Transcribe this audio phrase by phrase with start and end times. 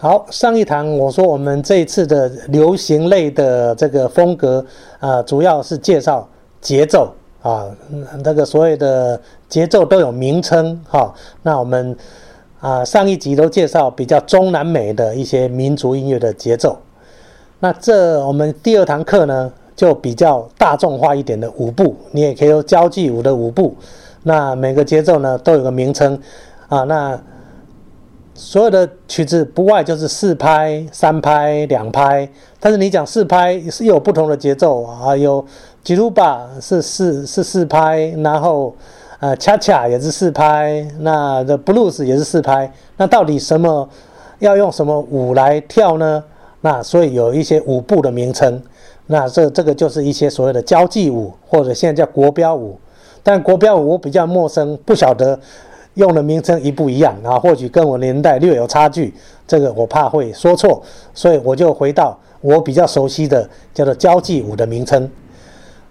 [0.00, 4.64] 好，上一堂我说我们这一次的流行类的这个风格
[5.00, 6.24] 啊，主要是介绍
[6.60, 7.66] 节奏啊，
[8.22, 11.12] 这个所有的节奏都有名称哈。
[11.42, 11.96] 那我们
[12.60, 16.78] 啊上一集都介绍比较中南美的一些民族音乐的节奏。
[17.58, 23.74] 那这我们第二堂课呢，就比较大众化一点的舞步，你也可以说交际舞的舞步。
[24.22, 26.16] 那每个节奏呢都有个名称
[26.68, 27.20] 啊，那。
[28.38, 32.26] 所有的曲子不外就是四拍、三拍、两拍，
[32.60, 35.44] 但是你讲四拍是有不同的节奏啊，有
[35.82, 38.72] 吉鲁巴是四是四拍，然后
[39.18, 43.88] 呃恰恰也是四拍，那的 blues 也是四拍，那到底什么
[44.38, 46.22] 要用什么舞来跳呢？
[46.60, 48.62] 那所以有一些舞步的名称，
[49.06, 52.78] 那这这个就是一些所谓的交际舞或者现在叫国标舞，
[53.24, 55.36] 但国标舞我比较陌生，不晓得。
[55.98, 57.38] 用的名称一不一样啊？
[57.38, 59.12] 或许跟我年代略有差距，
[59.48, 60.80] 这个我怕会说错，
[61.12, 65.10] 所以我就回到我比较熟悉的叫做交际舞的名称。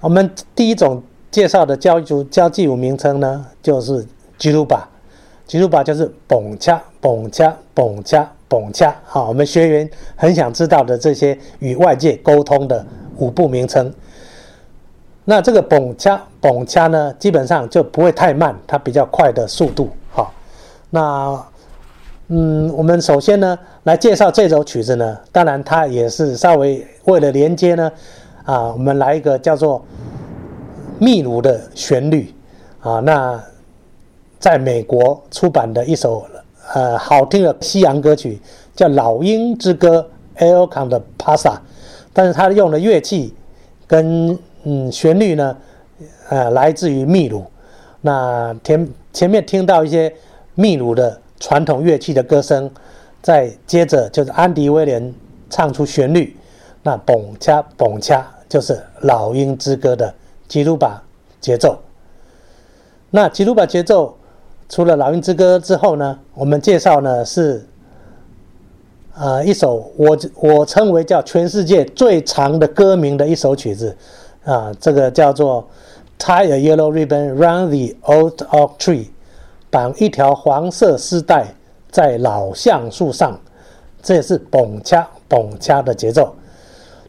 [0.00, 4.06] 我们第一种介绍的交际交际舞名称呢，就是
[4.38, 4.88] 吉鲁巴，
[5.44, 8.94] 吉鲁巴就是蹦恰蹦恰蹦恰蹦恰。
[9.04, 12.86] 好，我们学员很想知道的这些与外界沟通的
[13.16, 13.92] 舞步名称。
[15.28, 19.88] 那这个蹦恰蹦恰呢，基本上就不会太慢，它比较快的速度。
[20.90, 21.44] 那
[22.28, 27.92] 嗯，我们首先呢来介绍这首曲子呢，当然它也是稍微为了连接呢，
[28.44, 29.84] 啊，我们来一个叫做
[30.98, 32.34] 秘鲁的旋律
[32.80, 32.98] 啊。
[33.00, 33.40] 那
[34.40, 36.26] 在美国出版的一首
[36.74, 38.40] 呃好听的西洋歌曲
[38.74, 40.08] 叫《老鹰之歌》
[40.44, 41.58] （El c a n t Pasa），
[42.12, 43.32] 但是它用的乐器
[43.86, 45.56] 跟嗯，旋律呢，
[46.28, 47.44] 呃，来自于秘鲁。
[48.00, 50.12] 那前前面听到一些
[50.56, 52.68] 秘鲁的传统乐器的歌声，
[53.22, 55.14] 再接着就是安迪威廉
[55.48, 56.36] 唱出旋律。
[56.82, 60.12] 那嘣恰嘣恰就是《老鹰之歌》的
[60.48, 61.02] 吉鲁巴
[61.40, 61.78] 节奏。
[63.10, 64.16] 那吉鲁巴节奏
[64.68, 67.66] 除了《老鹰之歌》之后呢，我们介绍呢是，
[69.14, 73.96] 呃，一首我我称为叫全世界最长的歌名的一首曲子。
[74.44, 75.68] 啊，这个叫做
[76.18, 79.06] tie a yellow ribbon round the old oak tree，
[79.76, 81.46] 绑一条黄色丝带
[81.90, 83.38] 在老橡树上，
[84.02, 86.34] 这也是蹦恰蹦恰的节奏。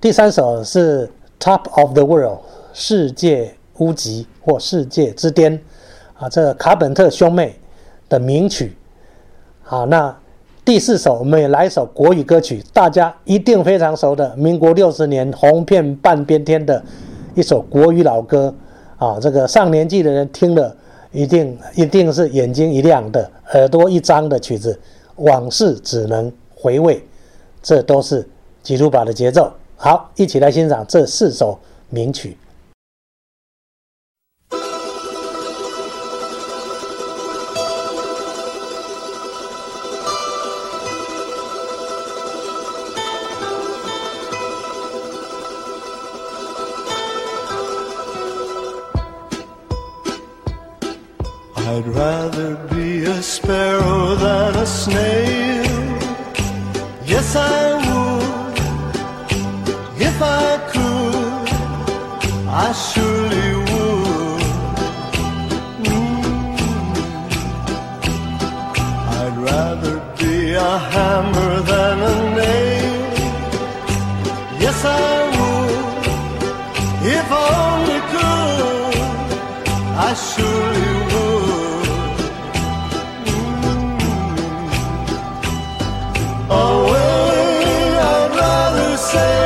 [0.00, 2.40] 第三首是 top of the world，
[2.72, 5.56] 世界屋脊或世界之巅，
[6.18, 7.56] 啊，这卡本特兄妹
[8.08, 8.76] 的名曲。
[9.62, 10.12] 好，那
[10.64, 16.82] 第四首我们也来一首国语歌曲，大家一定非常熟的，民国六十年红遍半边天的。
[17.36, 18.52] 一首国语老歌
[18.98, 20.74] 啊，这个上年纪的人听了，
[21.12, 24.78] 一定一定是眼睛一亮的，耳朵一张的曲子，
[25.16, 27.02] 往事只能回味，
[27.62, 28.26] 这都是
[28.62, 29.52] 吉鲁巴的节奏。
[29.76, 31.58] 好，一起来欣赏这四首
[31.90, 32.36] 名曲。
[51.76, 55.66] I'd rather be a sparrow than a snail.
[57.04, 58.58] Yes, I would.
[60.00, 60.75] If I could,
[89.06, 89.45] slow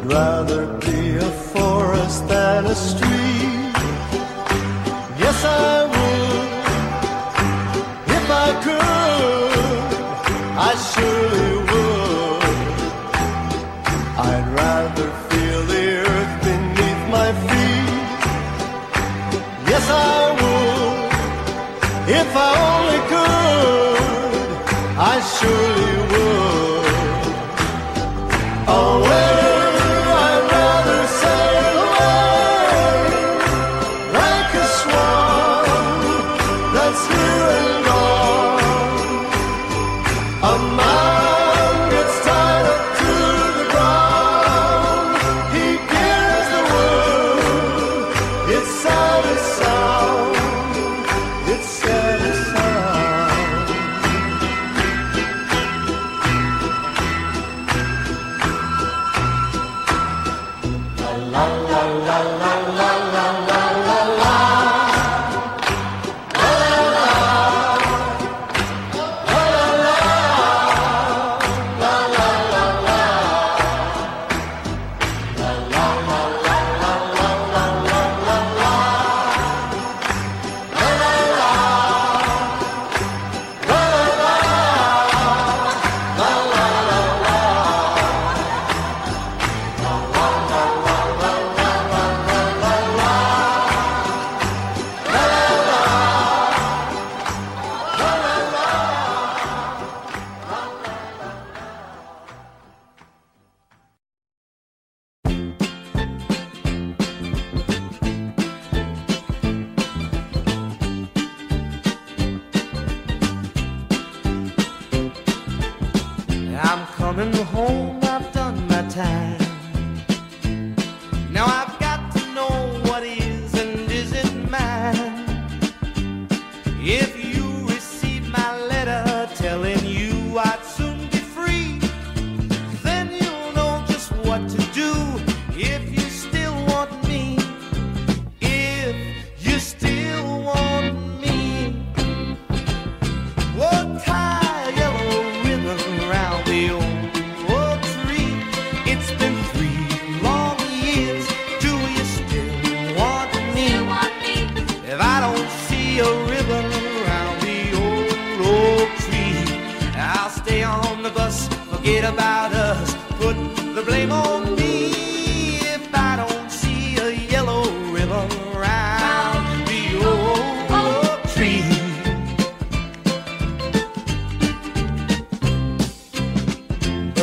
[0.00, 3.74] I'd rather be a forest than a street.
[5.18, 5.79] Yes, I.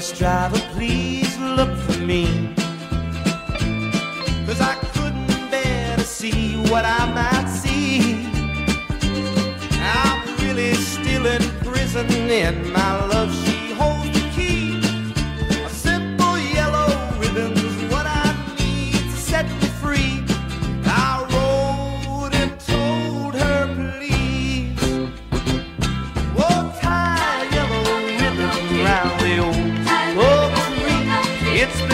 [0.00, 2.54] Bus driver, please look for me.
[4.46, 8.26] Cause I couldn't bear to see what I might see.
[9.82, 13.09] I'm really still in prison, and my love,
[31.62, 31.89] It's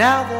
[0.00, 0.39] Now the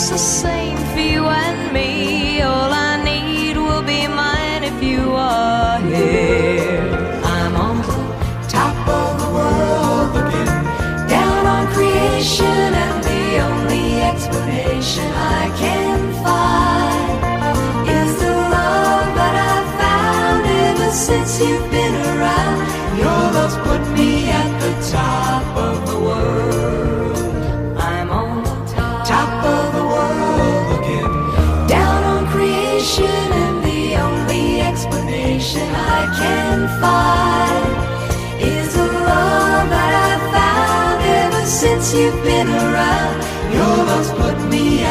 [0.00, 2.40] just the same for you and me.
[2.40, 6.88] All I need will be mine if you are here.
[7.22, 10.64] I'm on the top of the world again.
[11.08, 15.06] down on creation, and the only explanation
[15.38, 21.79] I can find is the love that I've found ever since you've been.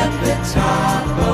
[0.01, 1.28] at the top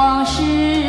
[0.00, 0.79] 往事